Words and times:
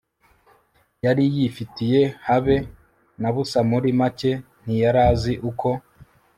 yari 1.03 1.23
yifitiye 1.35 2.01
habe 2.27 2.55
nabusa 3.21 3.59
muri 3.69 3.89
make 3.99 4.31
ntiyarazi 4.63 5.33
uko 5.49 5.69